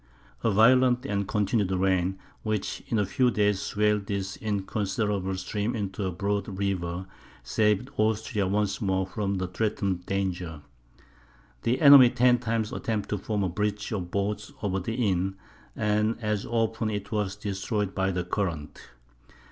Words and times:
A 0.43 0.49
violent 0.49 1.05
and 1.05 1.27
continued 1.27 1.69
rain, 1.71 2.17
which 2.41 2.81
in 2.87 2.97
a 2.97 3.05
few 3.05 3.29
days 3.29 3.59
swelled 3.61 4.07
this 4.07 4.35
inconsiderable 4.37 5.35
stream 5.37 5.75
into 5.75 6.03
a 6.07 6.11
broad 6.11 6.47
river, 6.47 7.05
saved 7.43 7.91
Austria 7.97 8.47
once 8.47 8.81
more 8.81 9.05
from 9.05 9.35
the 9.35 9.45
threatened 9.47 10.07
danger. 10.07 10.61
The 11.61 11.79
enemy 11.79 12.09
ten 12.09 12.39
times 12.39 12.73
attempted 12.73 13.09
to 13.09 13.23
form 13.23 13.43
a 13.43 13.49
bridge 13.49 13.91
of 13.91 14.09
boats 14.09 14.51
over 14.63 14.79
the 14.79 14.95
Inn, 14.95 15.35
and 15.75 16.17
as 16.19 16.47
often 16.47 16.89
it 16.89 17.11
was 17.11 17.35
destroyed 17.35 17.93
by 17.93 18.09
the 18.09 18.23
current. 18.23 18.89